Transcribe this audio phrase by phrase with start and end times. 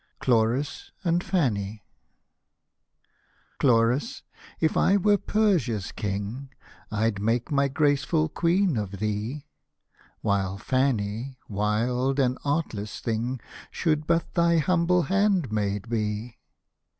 [0.19, 1.83] CLORIS AND FANNY
[3.61, 4.23] C LOR IS!
[4.59, 6.49] if I were Persia's king,
[6.89, 9.45] I'd make my graceful queen of thee;
[10.21, 13.39] While Fanny, wild and artless thing.
[13.69, 16.39] Should but thy humble handmaid be.